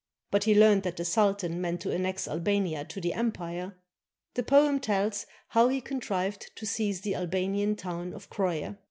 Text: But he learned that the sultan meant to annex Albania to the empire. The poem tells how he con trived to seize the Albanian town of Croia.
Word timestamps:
But 0.31 0.45
he 0.45 0.55
learned 0.59 0.81
that 0.81 0.97
the 0.97 1.05
sultan 1.05 1.61
meant 1.61 1.81
to 1.81 1.91
annex 1.91 2.27
Albania 2.27 2.83
to 2.85 2.99
the 2.99 3.13
empire. 3.13 3.77
The 4.33 4.41
poem 4.41 4.79
tells 4.79 5.27
how 5.49 5.67
he 5.67 5.79
con 5.79 6.01
trived 6.01 6.55
to 6.55 6.65
seize 6.65 7.01
the 7.01 7.13
Albanian 7.13 7.75
town 7.75 8.15
of 8.15 8.27
Croia. 8.27 8.79